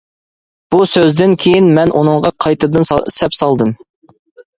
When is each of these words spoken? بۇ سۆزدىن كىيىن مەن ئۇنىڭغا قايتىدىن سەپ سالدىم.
بۇ 0.75 0.77
سۆزدىن 0.91 1.35
كىيىن 1.43 1.67
مەن 1.75 1.93
ئۇنىڭغا 1.99 2.31
قايتىدىن 2.45 2.89
سەپ 3.19 3.37
سالدىم. 3.41 3.75